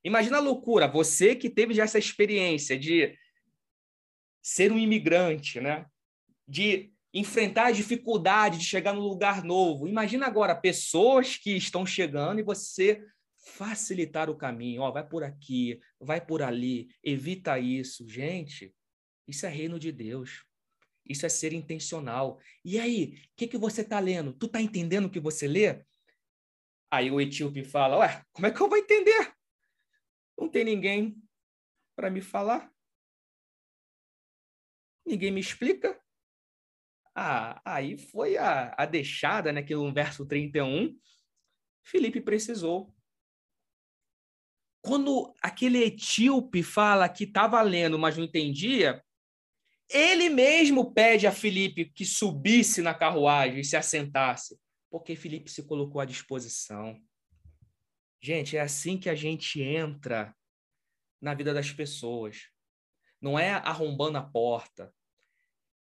[0.04, 0.88] Imagina a loucura.
[0.88, 3.18] Você que teve já essa experiência de
[4.42, 5.86] ser um imigrante, né?
[6.48, 9.88] De enfrentar a dificuldade de chegar num lugar novo.
[9.88, 13.04] Imagina agora pessoas que estão chegando e você
[13.38, 14.82] facilitar o caminho.
[14.82, 18.08] Ó, vai por aqui, vai por ali, evita isso.
[18.08, 18.74] Gente,
[19.28, 20.46] isso é reino de Deus.
[21.10, 22.40] Isso é ser intencional.
[22.64, 24.32] E aí, o que, que você está lendo?
[24.32, 25.84] Tu está entendendo o que você lê?
[26.92, 29.34] Aí o etíope fala: Ué, como é que eu vou entender?
[30.38, 31.22] Não tem ninguém
[31.96, 32.72] para me falar.
[35.06, 36.00] Ninguém me explica.
[37.16, 40.98] Ah, aí foi a, a deixada, né, que no verso 31,
[41.84, 42.96] Felipe precisou
[44.82, 49.04] quando aquele etíope fala que estava lendo, mas não entendia,
[49.90, 55.64] ele mesmo pede a Filipe que subisse na carruagem e se assentasse, porque Filipe se
[55.64, 57.02] colocou à disposição.
[58.22, 60.36] Gente, é assim que a gente entra
[61.22, 62.50] na vida das pessoas.
[63.20, 64.94] Não é arrombando a porta,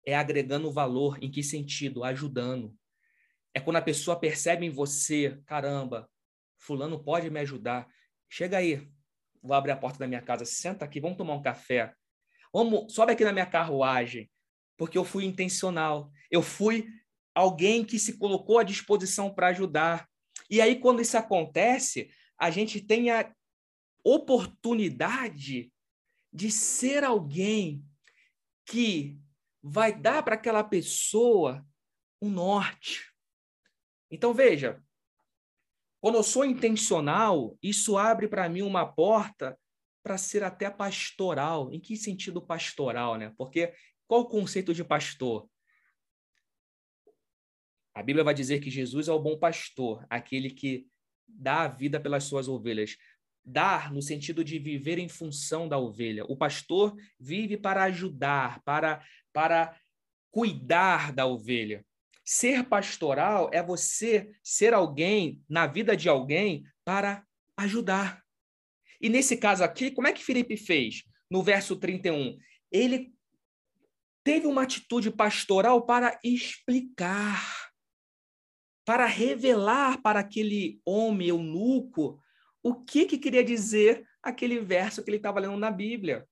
[0.06, 1.18] é agregando valor.
[1.22, 2.04] Em que sentido?
[2.04, 2.76] Ajudando.
[3.54, 6.10] É quando a pessoa percebe em você, caramba,
[6.58, 7.88] fulano pode me ajudar.
[8.30, 8.88] Chega aí,
[9.42, 11.94] vou abrir a porta da minha casa, senta aqui, vamos tomar um café.
[12.56, 14.32] Vamos, sobe aqui na minha carruagem,
[14.78, 16.10] porque eu fui intencional.
[16.32, 16.88] Eu fui
[17.34, 20.10] alguém que se colocou à disposição para ajudar.
[20.50, 23.30] E aí, quando isso acontece, a gente tem a
[24.06, 25.70] oportunidade
[26.32, 27.84] de ser alguém
[28.66, 29.20] que
[29.62, 31.62] vai dar para aquela pessoa
[32.22, 33.14] um norte.
[34.10, 34.82] Então, veja,
[36.00, 39.60] quando eu sou intencional, isso abre para mim uma porta
[40.06, 41.74] para ser até pastoral.
[41.74, 43.34] Em que sentido pastoral, né?
[43.36, 43.74] Porque
[44.08, 45.50] qual o conceito de pastor?
[47.92, 50.86] A Bíblia vai dizer que Jesus é o bom pastor, aquele que
[51.28, 52.98] dá a vida pelas suas ovelhas.
[53.44, 56.24] Dar no sentido de viver em função da ovelha.
[56.26, 59.76] O pastor vive para ajudar, para, para
[60.30, 61.84] cuidar da ovelha.
[62.24, 67.26] Ser pastoral é você ser alguém na vida de alguém para
[67.58, 68.25] ajudar.
[69.06, 71.04] E nesse caso aqui, como é que Felipe fez?
[71.30, 72.40] No verso 31,
[72.72, 73.14] ele
[74.24, 77.40] teve uma atitude pastoral para explicar,
[78.84, 82.20] para revelar para aquele homem eunuco
[82.64, 86.28] o que, que queria dizer aquele verso que ele estava lendo na Bíblia.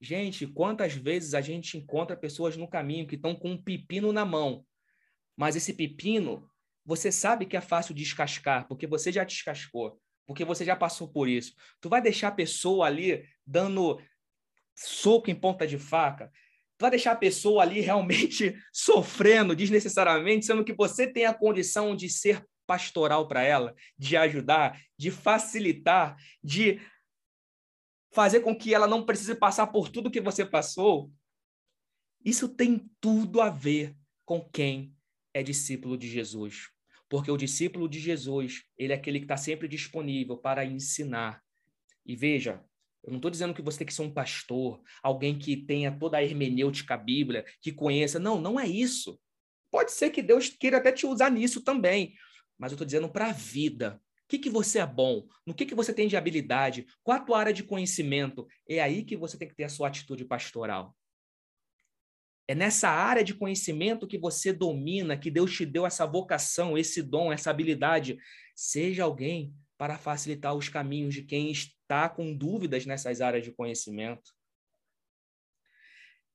[0.00, 4.24] Gente, quantas vezes a gente encontra pessoas no caminho que estão com um pepino na
[4.24, 4.64] mão,
[5.36, 6.50] mas esse pepino,
[6.82, 11.28] você sabe que é fácil descascar, porque você já descascou, porque você já passou por
[11.28, 11.54] isso.
[11.80, 14.00] Tu vai deixar a pessoa ali dando
[14.74, 16.30] soco em ponta de faca?
[16.76, 21.94] Tu vai deixar a pessoa ali realmente sofrendo desnecessariamente, sendo que você tem a condição
[21.94, 26.80] de ser pastoral para ela, de ajudar, de facilitar, de
[28.12, 31.12] fazer com que ela não precise passar por tudo que você passou.
[32.24, 34.92] Isso tem tudo a ver com quem
[35.32, 36.70] é discípulo de Jesus.
[37.08, 41.40] Porque o discípulo de Jesus, ele é aquele que está sempre disponível para ensinar.
[42.04, 42.64] E veja,
[43.04, 46.16] eu não estou dizendo que você tem que ser um pastor, alguém que tenha toda
[46.16, 48.18] a hermenêutica bíblia, que conheça.
[48.18, 49.20] Não, não é isso.
[49.70, 52.14] Pode ser que Deus queira até te usar nisso também.
[52.58, 54.00] Mas eu estou dizendo para a vida.
[54.24, 55.24] O que, que você é bom?
[55.46, 56.84] No que, que você tem de habilidade?
[57.04, 58.44] Qual a tua área de conhecimento?
[58.68, 60.96] É aí que você tem que ter a sua atitude pastoral.
[62.48, 67.02] É nessa área de conhecimento que você domina, que Deus te deu essa vocação, esse
[67.02, 68.18] dom, essa habilidade.
[68.54, 74.32] Seja alguém para facilitar os caminhos de quem está com dúvidas nessas áreas de conhecimento.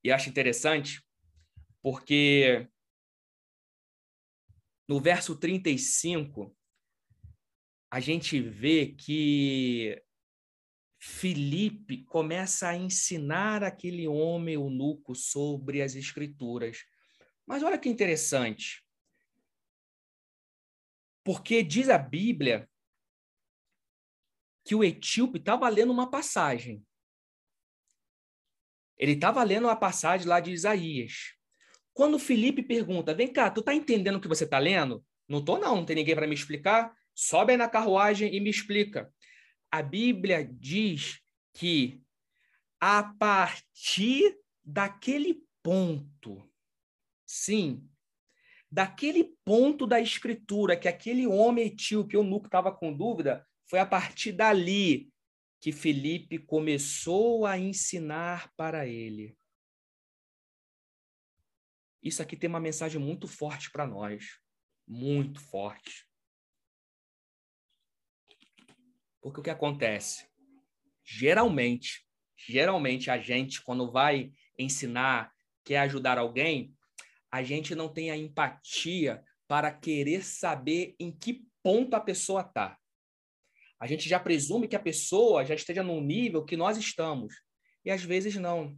[0.04, 1.02] E acho interessante,
[1.82, 2.68] porque
[4.88, 6.56] no verso 35,
[7.90, 10.02] a gente vê que
[11.04, 16.86] Filipe começa a ensinar aquele homem eunuco sobre as escrituras.
[17.44, 18.86] Mas olha que interessante.
[21.24, 22.70] Porque diz a Bíblia
[24.64, 26.86] que o etíope estava lendo uma passagem.
[28.96, 31.36] Ele estava lendo uma passagem lá de Isaías.
[31.96, 35.04] Quando Felipe pergunta, vem cá, tu tá entendendo o que você está lendo?
[35.28, 36.96] Não tô não, não tem ninguém para me explicar.
[37.16, 39.12] Sobe aí na carruagem e me explica
[39.72, 41.22] a Bíblia diz
[41.54, 42.04] que
[42.80, 46.52] a partir daquele ponto,
[47.26, 47.88] sim,
[48.70, 54.34] daquele ponto da escritura que aquele homem etíope, Nuco estava com dúvida, foi a partir
[54.34, 55.12] dali
[55.62, 59.38] que Felipe começou a ensinar para ele.
[62.02, 64.40] Isso aqui tem uma mensagem muito forte para nós,
[64.88, 66.11] muito forte.
[69.22, 70.28] Porque o que acontece?
[71.04, 72.06] Geralmente,
[72.36, 75.32] geralmente a gente, quando vai ensinar,
[75.64, 76.74] quer ajudar alguém,
[77.32, 82.78] a gente não tem a empatia para querer saber em que ponto a pessoa está.
[83.80, 87.36] A gente já presume que a pessoa já esteja num nível que nós estamos.
[87.84, 88.78] E às vezes não.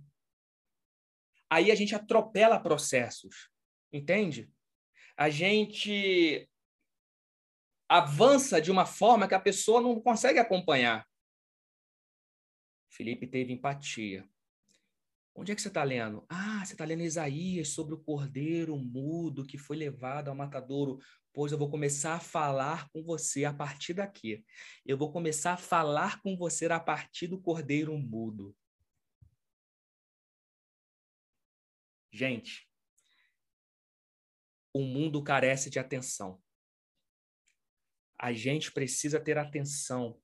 [1.49, 3.49] Aí a gente atropela processos,
[3.91, 4.49] entende?
[5.15, 6.49] A gente
[7.88, 11.08] avança de uma forma que a pessoa não consegue acompanhar.
[12.89, 14.28] Felipe teve empatia.
[15.36, 16.24] Onde é que você está lendo?
[16.30, 21.00] Ah, você está lendo Isaías sobre o cordeiro mudo que foi levado ao matadouro.
[21.34, 24.46] Pois eu vou começar a falar com você a partir daqui.
[24.86, 28.56] Eu vou começar a falar com você a partir do cordeiro mudo.
[32.12, 32.69] Gente,
[34.72, 36.42] o mundo carece de atenção
[38.19, 40.19] a gente precisa ter atenção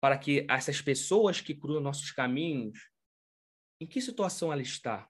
[0.00, 2.90] para que essas pessoas que cruzam nossos caminhos,
[3.80, 5.08] em que situação ela está?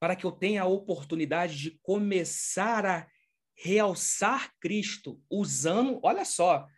[0.00, 3.10] Para que eu tenha a oportunidade de começar a
[3.56, 6.68] realçar Cristo, usando, olha só,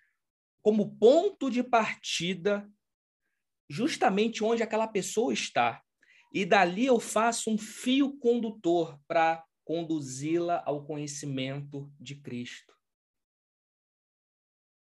[0.62, 2.70] como ponto de partida,
[3.68, 5.82] justamente onde aquela pessoa está.
[6.32, 12.72] e dali eu faço um fio condutor para conduzi-la ao conhecimento de Cristo.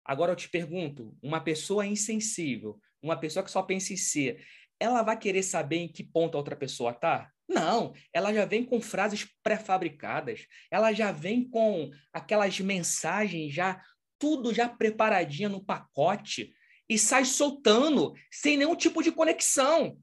[0.04, 4.38] Agora eu te pergunto, uma pessoa insensível, uma pessoa que só pensa em si,
[4.78, 7.32] ela vai querer saber em que ponto a outra pessoa está?
[7.48, 13.82] Não, ela já vem com frases pré-fabricadas, ela já vem com aquelas mensagens já
[14.20, 16.54] tudo já preparadinha no pacote
[16.90, 19.98] e sai soltando sem nenhum tipo de conexão.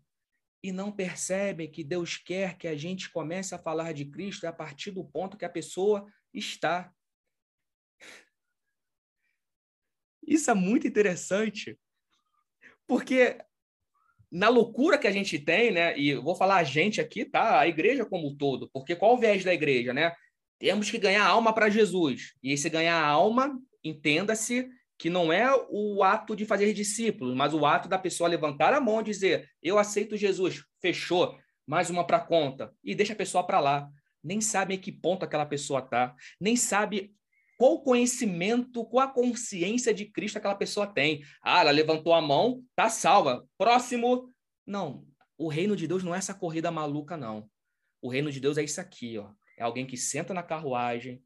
[0.63, 4.53] E não percebe que Deus quer que a gente comece a falar de Cristo a
[4.53, 6.93] partir do ponto que a pessoa está.
[10.25, 11.77] Isso é muito interessante,
[12.87, 13.39] porque
[14.31, 15.99] na loucura que a gente tem, né?
[15.99, 17.59] E vou falar a gente aqui, tá?
[17.59, 20.15] A igreja como um todo, porque qual o viés da igreja, né?
[20.59, 22.35] Temos que ganhar alma para Jesus.
[22.43, 24.71] E esse ganhar alma, entenda-se
[25.03, 28.81] que não é o ato de fazer discípulos, mas o ato da pessoa levantar a
[28.81, 31.37] mão e dizer: Eu aceito Jesus, fechou,
[31.67, 33.91] mais uma para conta, e deixa a pessoa para lá.
[34.23, 37.13] Nem sabe em que ponto aquela pessoa tá, nem sabe
[37.59, 41.25] qual conhecimento, qual a consciência de Cristo aquela pessoa tem.
[41.43, 43.45] Ah, ela levantou a mão, tá salva.
[43.59, 44.33] Próximo.
[44.65, 45.05] Não,
[45.37, 47.51] o reino de Deus não é essa corrida maluca, não.
[48.01, 49.33] O reino de Deus é isso aqui, ó.
[49.59, 51.21] É alguém que senta na carruagem,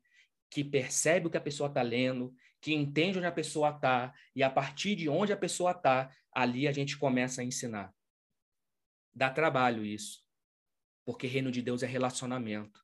[0.50, 2.32] que percebe o que a pessoa está lendo,
[2.66, 6.66] que entende onde a pessoa está, e a partir de onde a pessoa está, ali
[6.66, 7.94] a gente começa a ensinar.
[9.14, 10.24] Dá trabalho isso,
[11.04, 12.80] porque reino de Deus é relacionamento.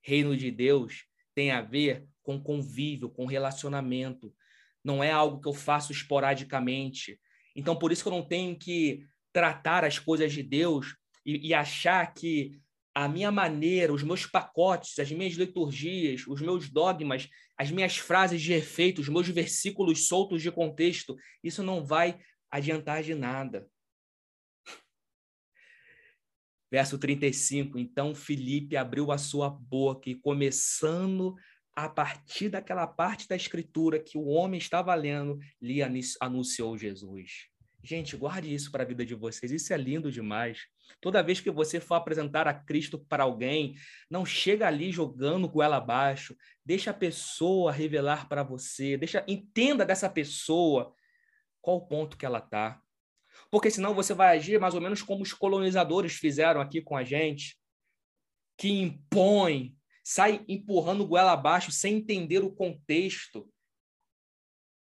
[0.00, 1.04] Reino de Deus
[1.36, 4.34] tem a ver com convívio, com relacionamento.
[4.82, 7.16] Não é algo que eu faço esporadicamente.
[7.54, 11.54] Então, por isso que eu não tenho que tratar as coisas de Deus e, e
[11.54, 12.60] achar que
[12.94, 18.40] a minha maneira, os meus pacotes, as minhas liturgias, os meus dogmas, as minhas frases
[18.40, 23.68] de efeito, os meus versículos soltos de contexto, isso não vai adiantar de nada.
[26.70, 27.78] Verso 35.
[27.78, 31.34] Então Felipe abriu a sua boca e, começando
[31.74, 35.80] a partir daquela parte da escritura que o homem estava lendo, lhe
[36.20, 37.48] anunciou Jesus.
[37.82, 40.66] Gente, guarde isso para a vida de vocês, isso é lindo demais.
[41.00, 43.74] Toda vez que você for apresentar a Cristo para alguém,
[44.10, 50.08] não chega ali jogando goela abaixo, deixa a pessoa revelar para você, deixa entenda dessa
[50.08, 50.94] pessoa
[51.60, 52.80] qual o ponto que ela está.
[53.50, 57.04] Porque senão você vai agir mais ou menos como os colonizadores fizeram aqui com a
[57.04, 57.56] gente,
[58.56, 63.51] que impõem sai empurrando goela abaixo sem entender o contexto.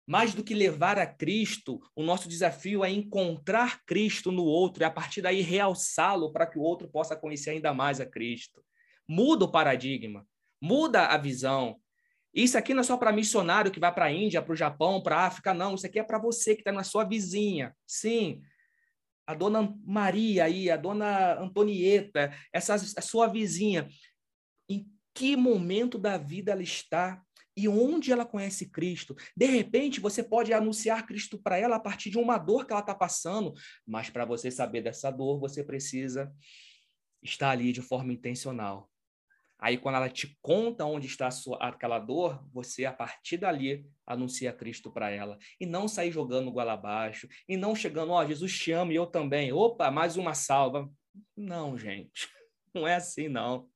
[0.06, 4.84] Mais do que levar a Cristo, o nosso desafio é encontrar Cristo no outro e
[4.84, 8.64] a partir daí realçá-lo para que o outro possa conhecer ainda mais a Cristo.
[9.08, 10.26] Muda o paradigma,
[10.60, 11.76] muda a visão.
[12.34, 15.02] Isso aqui não é só para missionário que vai para a Índia, para o Japão,
[15.02, 15.74] para a África, não.
[15.74, 17.76] Isso aqui é para você que está na sua vizinha.
[17.86, 18.42] Sim,
[19.26, 23.88] a dona Maria aí, a dona Antonieta, essa a sua vizinha
[24.68, 27.22] em que momento da vida ela está
[27.56, 29.14] e onde ela conhece Cristo.
[29.36, 32.80] De repente, você pode anunciar Cristo para ela a partir de uma dor que ela
[32.80, 33.52] está passando,
[33.86, 36.32] mas para você saber dessa dor, você precisa
[37.22, 38.90] estar ali de forma intencional.
[39.62, 44.52] Aí, quando ela te conta onde está sua, aquela dor, você, a partir dali, anuncia
[44.52, 45.38] Cristo para ela.
[45.60, 48.96] E não sair jogando goela abaixo, e não chegando, ó, oh, Jesus te ama e
[48.96, 49.52] eu também.
[49.52, 50.90] Opa, mais uma salva.
[51.36, 52.28] Não, gente,
[52.74, 53.68] não é assim, não.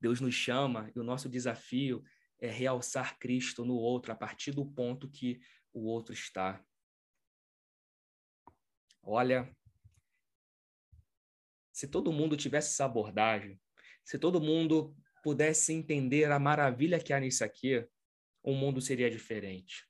[0.00, 2.02] Deus nos chama e o nosso desafio
[2.40, 5.40] é realçar Cristo no outro a partir do ponto que
[5.72, 6.64] o outro está.
[9.02, 9.54] Olha,
[11.72, 13.60] se todo mundo tivesse essa abordagem,
[14.04, 17.86] se todo mundo pudesse entender a maravilha que há nisso aqui,
[18.42, 19.86] o mundo seria diferente.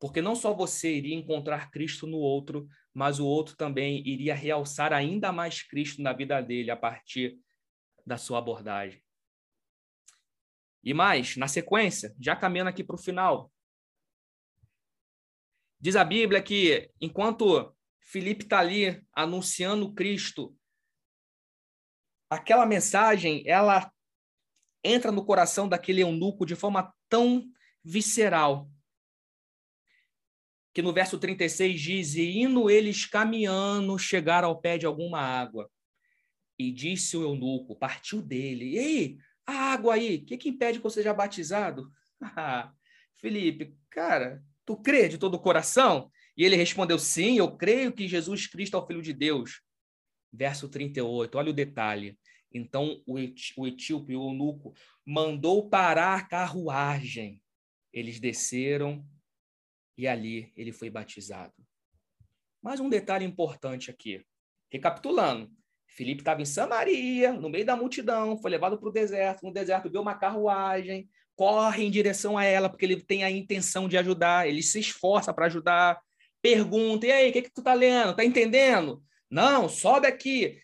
[0.00, 4.92] Porque não só você iria encontrar Cristo no outro, mas o outro também iria realçar
[4.92, 7.38] ainda mais Cristo na vida dele a partir
[8.06, 9.03] da sua abordagem.
[10.84, 13.50] E mais, na sequência, já caminhando aqui para o final.
[15.80, 20.56] Diz a Bíblia que enquanto Felipe está ali anunciando Cristo,
[22.28, 23.90] aquela mensagem ela
[24.82, 27.50] entra no coração daquele eunuco de forma tão
[27.82, 28.68] visceral
[30.74, 35.70] que no verso 36 diz: E indo eles caminhando, chegaram ao pé de alguma água.
[36.58, 40.84] E disse o eunuco, partiu dele: Ei, a água aí, o que, que impede que
[40.84, 41.90] você seja batizado?
[43.16, 46.10] Felipe, cara, tu crê de todo o coração?
[46.36, 49.60] E ele respondeu: Sim, eu creio que Jesus Cristo é o Filho de Deus.
[50.32, 52.18] Verso 38, olha o detalhe.
[52.52, 54.74] Então o etíope, o eunuco,
[55.04, 57.42] mandou parar a carruagem.
[57.92, 59.06] Eles desceram
[59.96, 61.54] e ali ele foi batizado.
[62.62, 64.24] Mais um detalhe importante aqui.
[64.72, 65.52] recapitulando.
[65.94, 69.44] Filipe estava em Samaria, no meio da multidão, foi levado para o deserto.
[69.44, 73.88] No deserto viu uma carruagem, corre em direção a ela, porque ele tem a intenção
[73.88, 76.00] de ajudar, ele se esforça para ajudar.
[76.42, 78.14] Pergunta: e aí, o que, que tu tá lendo?
[78.14, 79.04] Tá entendendo?
[79.30, 80.60] Não, sobe aqui.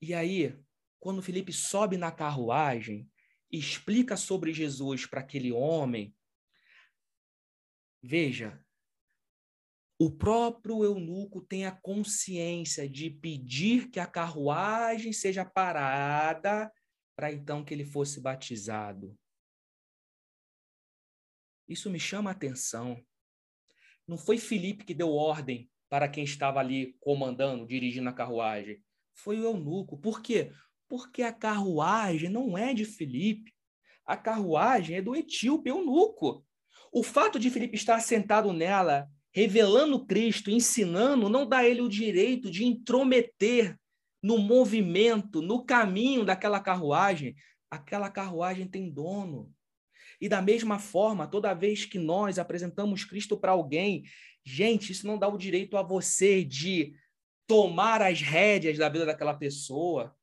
[0.00, 0.56] E aí,
[1.00, 3.08] quando Felipe sobe na carruagem,
[3.50, 6.14] explica sobre Jesus para aquele homem,
[8.00, 8.64] veja,
[9.98, 16.70] o próprio eunuco tem a consciência de pedir que a carruagem seja parada
[17.16, 19.18] para então que ele fosse batizado.
[21.66, 23.02] Isso me chama a atenção.
[24.06, 28.82] Não foi Felipe que deu ordem para quem estava ali comandando, dirigindo a carruagem.
[29.14, 29.98] Foi o eunuco.
[29.98, 30.52] Por quê?
[30.86, 33.54] Porque a carruagem não é de Felipe.
[34.04, 36.46] A carruagem é do etíope eunuco.
[36.92, 41.90] O fato de Felipe estar sentado nela, revelando Cristo, ensinando, não dá a ele o
[41.90, 43.78] direito de intrometer
[44.22, 47.36] no movimento, no caminho daquela carruagem.
[47.70, 49.52] Aquela carruagem tem dono.
[50.18, 54.04] E da mesma forma, toda vez que nós apresentamos Cristo para alguém,
[54.42, 56.94] gente, isso não dá o direito a você de
[57.46, 60.16] tomar as rédeas da vida daquela pessoa.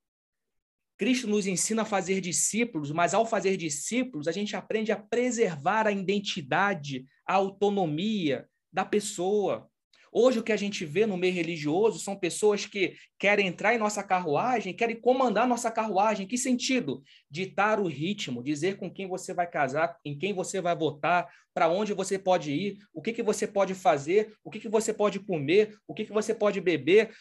[0.98, 5.86] Cristo nos ensina a fazer discípulos, mas ao fazer discípulos, a gente aprende a preservar
[5.86, 9.70] a identidade, a autonomia da pessoa.
[10.16, 13.80] Hoje, o que a gente vê no meio religioso são pessoas que querem entrar em
[13.80, 16.26] nossa carruagem, querem comandar nossa carruagem.
[16.26, 17.04] Em que sentido?
[17.30, 21.68] Ditar o ritmo, dizer com quem você vai casar, em quem você vai votar, para
[21.68, 25.20] onde você pode ir, o que, que você pode fazer, o que, que você pode
[25.20, 27.12] comer, o que, que você pode beber.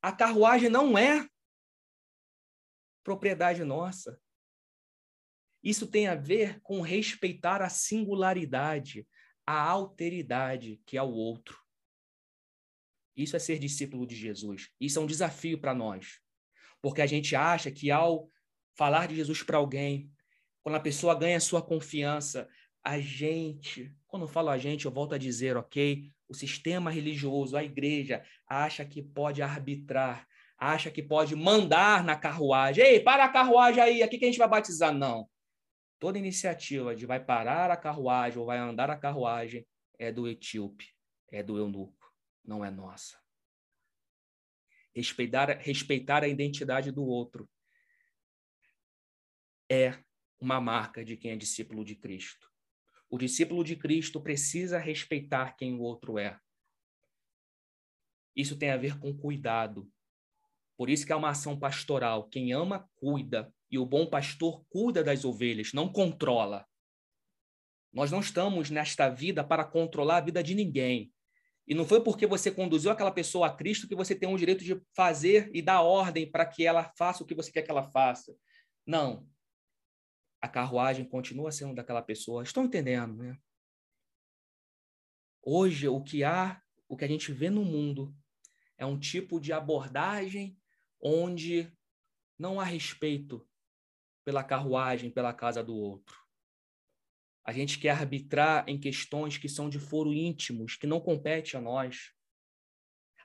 [0.00, 1.26] A carruagem não é
[3.02, 4.16] propriedade nossa.
[5.60, 9.04] Isso tem a ver com respeitar a singularidade,
[9.48, 11.58] a alteridade que é o outro.
[13.16, 14.68] Isso é ser discípulo de Jesus.
[14.78, 16.20] Isso é um desafio para nós.
[16.82, 18.28] Porque a gente acha que ao
[18.76, 20.12] falar de Jesus para alguém,
[20.62, 22.46] quando a pessoa ganha sua confiança,
[22.84, 26.12] a gente, quando eu falo a gente, eu volto a dizer, ok?
[26.28, 30.28] O sistema religioso, a igreja, acha que pode arbitrar,
[30.58, 32.84] acha que pode mandar na carruagem.
[32.84, 34.92] Ei, para a carruagem aí, aqui que a gente vai batizar.
[34.92, 35.26] Não.
[35.98, 39.66] Toda iniciativa de vai parar a carruagem ou vai andar a carruagem
[39.98, 40.94] é do etíope,
[41.30, 41.98] é do eunuco
[42.48, 43.20] não é nossa.
[44.94, 47.48] Respeitar, respeitar a identidade do outro
[49.70, 50.02] é
[50.40, 52.50] uma marca de quem é discípulo de Cristo.
[53.10, 56.40] O discípulo de Cristo precisa respeitar quem o outro é.
[58.34, 59.90] Isso tem a ver com cuidado.
[60.76, 62.28] Por isso que é uma ação pastoral.
[62.28, 63.52] Quem ama, cuida.
[63.70, 66.66] E o bom pastor cuida das ovelhas, não controla.
[67.92, 71.12] Nós não estamos nesta vida para controlar a vida de ninguém.
[71.66, 74.64] E não foi porque você conduziu aquela pessoa a Cristo que você tem o direito
[74.64, 77.90] de fazer e dar ordem para que ela faça o que você quer que ela
[77.90, 78.34] faça.
[78.86, 79.28] Não.
[80.40, 82.42] A carruagem continua sendo daquela pessoa.
[82.42, 83.36] Estão entendendo, né?
[85.42, 88.14] Hoje, o que há, o que a gente vê no mundo,
[88.76, 90.58] é um tipo de abordagem
[91.00, 91.72] onde
[92.38, 93.47] não há respeito
[94.28, 96.14] pela carruagem, pela casa do outro.
[97.42, 101.62] A gente quer arbitrar em questões que são de foro íntimos, que não compete a
[101.62, 102.12] nós.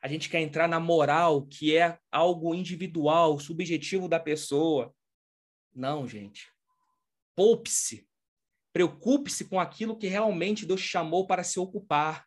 [0.02, 4.96] A gente quer entrar na moral, que é algo individual, subjetivo da pessoa.
[5.76, 6.50] Não, gente.
[7.36, 8.08] Poupe-se.
[8.72, 12.26] Preocupe-se com aquilo que realmente Deus chamou para se ocupar.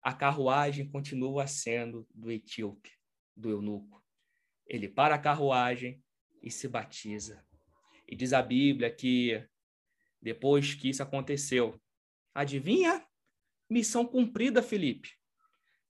[0.00, 2.90] A carruagem continua sendo do etíope,
[3.36, 4.02] do eunuco.
[4.66, 6.02] Ele para a carruagem
[6.42, 7.44] e se batiza.
[8.12, 9.42] E diz a Bíblia que
[10.20, 11.80] depois que isso aconteceu.
[12.34, 13.02] Adivinha?
[13.70, 15.12] Missão cumprida, Felipe.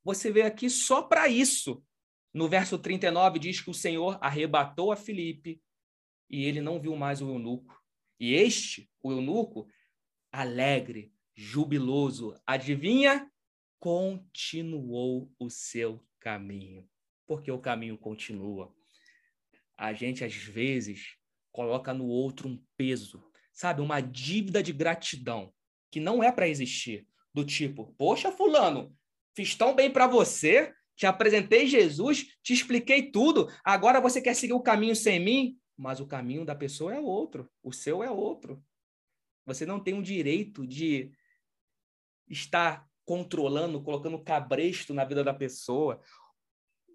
[0.04, 1.84] Você veio aqui só para isso.
[2.32, 5.60] No verso 39 diz que o Senhor arrebatou a Felipe
[6.30, 7.76] e ele não viu mais o eunuco.
[8.20, 9.66] E este, o eunuco,
[10.30, 13.28] alegre, jubiloso, adivinha?
[13.80, 16.88] Continuou o seu caminho.
[17.26, 18.72] Porque o caminho continua.
[19.76, 21.20] A gente, às vezes,
[21.52, 23.22] coloca no outro um peso
[23.52, 25.52] sabe, uma dívida de gratidão
[25.90, 28.96] que não é para existir, do tipo, poxa, fulano,
[29.36, 34.54] fiz tão bem para você, te apresentei Jesus, te expliquei tudo, agora você quer seguir
[34.54, 35.58] o caminho sem mim?
[35.76, 38.62] Mas o caminho da pessoa é outro, o seu é outro.
[39.44, 41.10] Você não tem o direito de
[42.28, 46.00] estar controlando, colocando cabresto na vida da pessoa.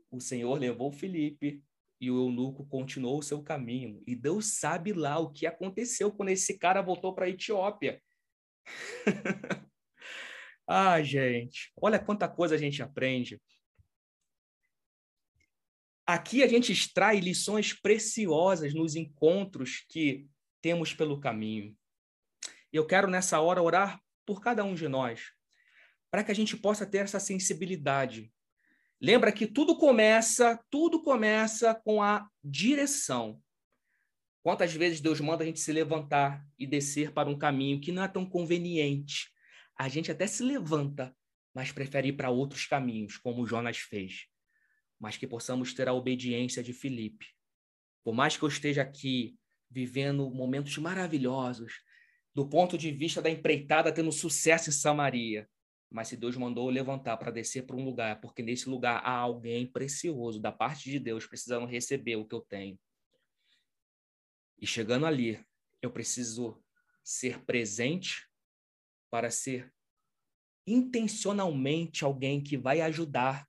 [0.09, 1.61] O Senhor levou Felipe
[1.99, 4.03] e o eunuco continuou o seu caminho.
[4.05, 8.01] E Deus sabe lá o que aconteceu quando esse cara voltou para a Etiópia.
[10.67, 13.41] ah, gente, olha quanta coisa a gente aprende.
[16.05, 20.27] Aqui a gente extrai lições preciosas nos encontros que
[20.61, 21.75] temos pelo caminho.
[22.71, 25.31] Eu quero nessa hora orar por cada um de nós,
[26.11, 28.31] para que a gente possa ter essa sensibilidade.
[28.99, 33.39] Lembra que tudo começa, tudo começa com a direção.
[34.41, 38.03] Quantas vezes Deus manda a gente se levantar e descer para um caminho que não
[38.03, 39.29] é tão conveniente?
[39.77, 41.15] A gente até se levanta,
[41.53, 44.25] mas prefere ir para outros caminhos, como Jonas fez.
[44.99, 47.27] Mas que possamos ter a obediência de Filipe.
[48.03, 49.37] Por mais que eu esteja aqui
[49.69, 51.83] vivendo momentos maravilhosos,
[52.33, 55.47] do ponto de vista da empreitada tendo sucesso em Samaria,
[55.89, 59.65] mas se Deus mandou levantar para descer para um lugar, porque nesse lugar há alguém
[59.65, 62.77] precioso da parte de Deus precisando receber o que eu tenho.
[64.59, 65.43] E chegando ali,
[65.81, 66.61] eu preciso
[67.03, 68.27] ser presente
[69.09, 69.73] para ser
[70.65, 73.47] intencionalmente alguém que vai ajudar,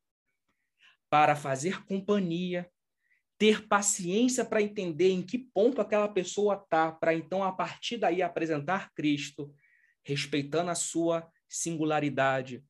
[1.10, 2.70] para fazer companhia,
[3.36, 8.22] ter paciência para entender em que ponto aquela pessoa está, para então, a partir daí,
[8.22, 9.52] apresentar Cristo,
[10.04, 12.64] respeitando a sua singularidade,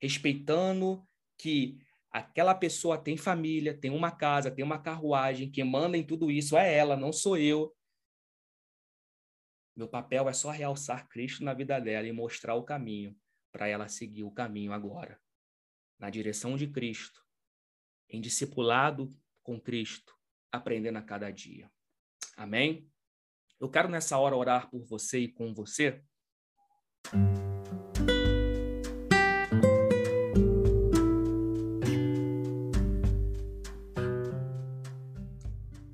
[0.00, 1.06] respeitando
[1.38, 1.78] que
[2.10, 6.56] aquela pessoa tem família, tem uma casa, tem uma carruagem, que manda em tudo isso
[6.56, 7.74] é ela, não sou eu.
[9.76, 13.16] Meu papel é só realçar Cristo na vida dela e mostrar o caminho
[13.52, 15.20] para ela seguir o caminho agora,
[15.98, 17.24] na direção de Cristo,
[18.08, 19.08] em discipulado
[19.42, 20.14] com Cristo,
[20.52, 21.70] aprendendo a cada dia.
[22.36, 22.90] Amém?
[23.60, 26.02] Eu quero nessa hora orar por você e com você.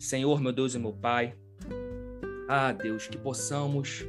[0.07, 1.35] Senhor, meu Deus e meu Pai,
[2.49, 4.05] ah, Deus, que possamos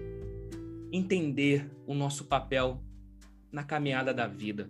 [0.92, 2.80] entender o nosso papel
[3.52, 4.70] na caminhada da vida.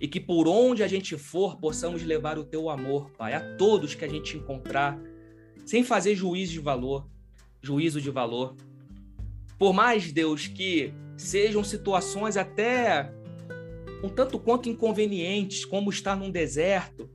[0.00, 3.96] E que por onde a gente for, possamos levar o teu amor, Pai, a todos
[3.96, 4.96] que a gente encontrar,
[5.66, 7.08] sem fazer juízo de valor,
[7.60, 8.54] juízo de valor.
[9.58, 13.12] Por mais, Deus, que sejam situações até
[14.04, 17.10] um tanto quanto inconvenientes, como estar num deserto,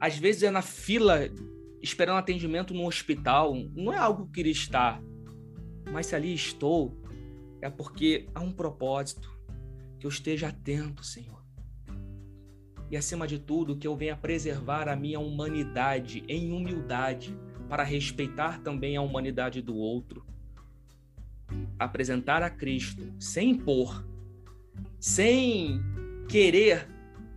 [0.00, 1.30] às vezes é na fila
[1.82, 5.02] esperando atendimento no hospital, não é algo que queria estar.
[5.90, 6.96] Mas se ali estou,
[7.60, 9.30] é porque há um propósito,
[9.98, 11.42] que eu esteja atento, Senhor.
[12.90, 17.36] E acima de tudo, que eu venha preservar a minha humanidade em humildade,
[17.68, 20.26] para respeitar também a humanidade do outro.
[21.78, 24.06] Apresentar a Cristo sem impor,
[25.00, 25.80] sem
[26.28, 26.86] querer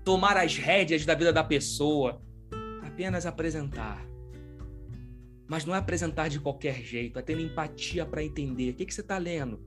[0.04, 2.22] tomar as rédeas da vida da pessoa,
[2.84, 4.06] apenas apresentar
[5.48, 8.72] mas não é apresentar de qualquer jeito, é tendo empatia para entender.
[8.72, 9.60] O que, que você está lendo?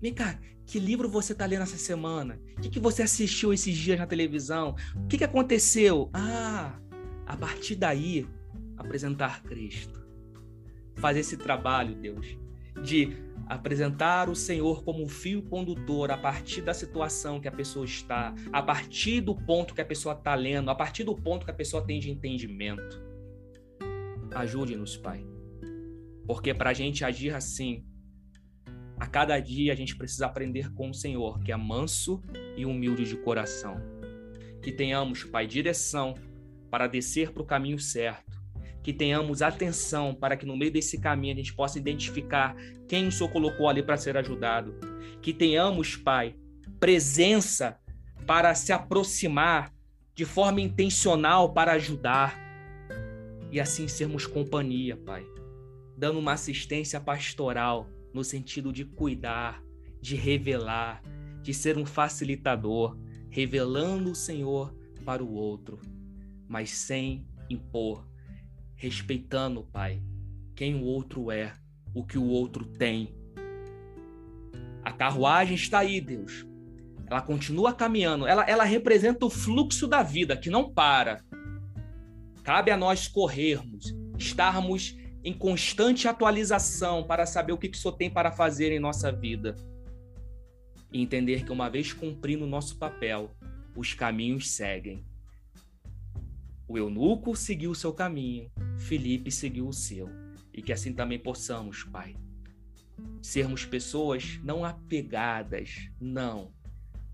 [0.00, 2.40] Vem cá, que livro você está lendo essa semana?
[2.56, 4.76] O que, que você assistiu esses dias na televisão?
[4.94, 6.08] O que, que aconteceu?
[6.12, 6.78] Ah,
[7.26, 8.26] a partir daí,
[8.76, 10.00] apresentar Cristo.
[10.96, 12.38] Fazer esse trabalho, Deus,
[12.82, 13.16] de
[13.46, 18.32] apresentar o Senhor como um fio condutor a partir da situação que a pessoa está,
[18.52, 21.54] a partir do ponto que a pessoa está lendo, a partir do ponto que a
[21.54, 23.09] pessoa tem de entendimento.
[24.34, 25.24] Ajude-nos, Pai.
[26.26, 27.84] Porque para a gente agir assim,
[28.98, 32.22] a cada dia a gente precisa aprender com o Senhor, que é manso
[32.56, 33.76] e humilde de coração.
[34.62, 36.14] Que tenhamos, Pai, direção
[36.70, 38.38] para descer para o caminho certo.
[38.82, 42.54] Que tenhamos atenção para que no meio desse caminho a gente possa identificar
[42.86, 44.74] quem o Senhor colocou ali para ser ajudado.
[45.20, 46.36] Que tenhamos, Pai,
[46.78, 47.78] presença
[48.26, 49.72] para se aproximar
[50.14, 52.49] de forma intencional para ajudar
[53.50, 55.26] e assim sermos companhia, Pai,
[55.96, 59.62] dando uma assistência pastoral no sentido de cuidar,
[60.00, 61.02] de revelar,
[61.42, 62.96] de ser um facilitador,
[63.28, 64.74] revelando o Senhor
[65.04, 65.78] para o outro,
[66.48, 68.06] mas sem impor,
[68.76, 70.02] respeitando, Pai,
[70.54, 71.54] quem o outro é,
[71.94, 73.14] o que o outro tem.
[74.82, 76.46] A carruagem está aí, Deus.
[77.06, 81.24] Ela continua caminhando, ela, ela representa o fluxo da vida que não para
[82.42, 87.94] Cabe a nós corrermos, estarmos em constante atualização para saber o que, que o Senhor
[87.94, 89.54] tem para fazer em nossa vida.
[90.92, 93.30] E entender que uma vez cumprindo o nosso papel,
[93.76, 95.04] os caminhos seguem.
[96.66, 100.08] O eunuco seguiu o seu caminho, Felipe seguiu o seu.
[100.52, 102.16] E que assim também possamos, Pai,
[103.22, 106.52] sermos pessoas não apegadas, não,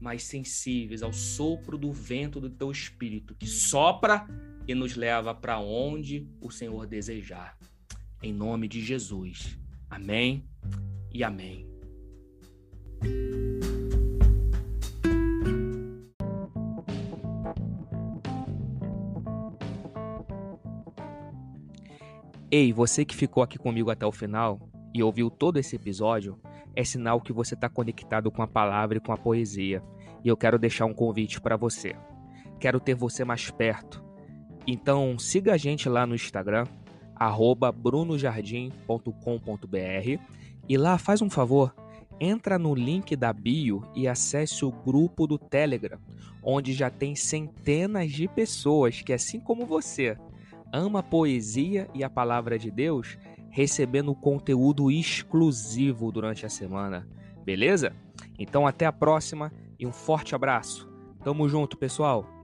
[0.00, 4.26] mas sensíveis ao sopro do vento do teu espírito, que sopra
[4.66, 7.56] e nos leva para onde o Senhor desejar.
[8.22, 9.58] Em nome de Jesus.
[9.88, 10.44] Amém
[11.12, 11.66] e amém.
[22.50, 24.58] Ei, você que ficou aqui comigo até o final
[24.94, 26.40] e ouviu todo esse episódio,
[26.74, 29.82] é sinal que você está conectado com a palavra e com a poesia.
[30.24, 31.96] E eu quero deixar um convite para você.
[32.58, 34.05] Quero ter você mais perto.
[34.66, 36.66] Então siga a gente lá no Instagram,
[37.74, 40.20] brunojardim.com.br
[40.68, 41.74] e lá faz um favor,
[42.20, 45.98] entra no link da bio e acesse o grupo do Telegram,
[46.42, 50.18] onde já tem centenas de pessoas que, assim como você,
[50.72, 53.16] ama a poesia e a palavra de Deus,
[53.50, 57.08] recebendo conteúdo exclusivo durante a semana.
[57.44, 57.94] Beleza?
[58.38, 60.90] Então até a próxima e um forte abraço.
[61.22, 62.35] Tamo junto, pessoal.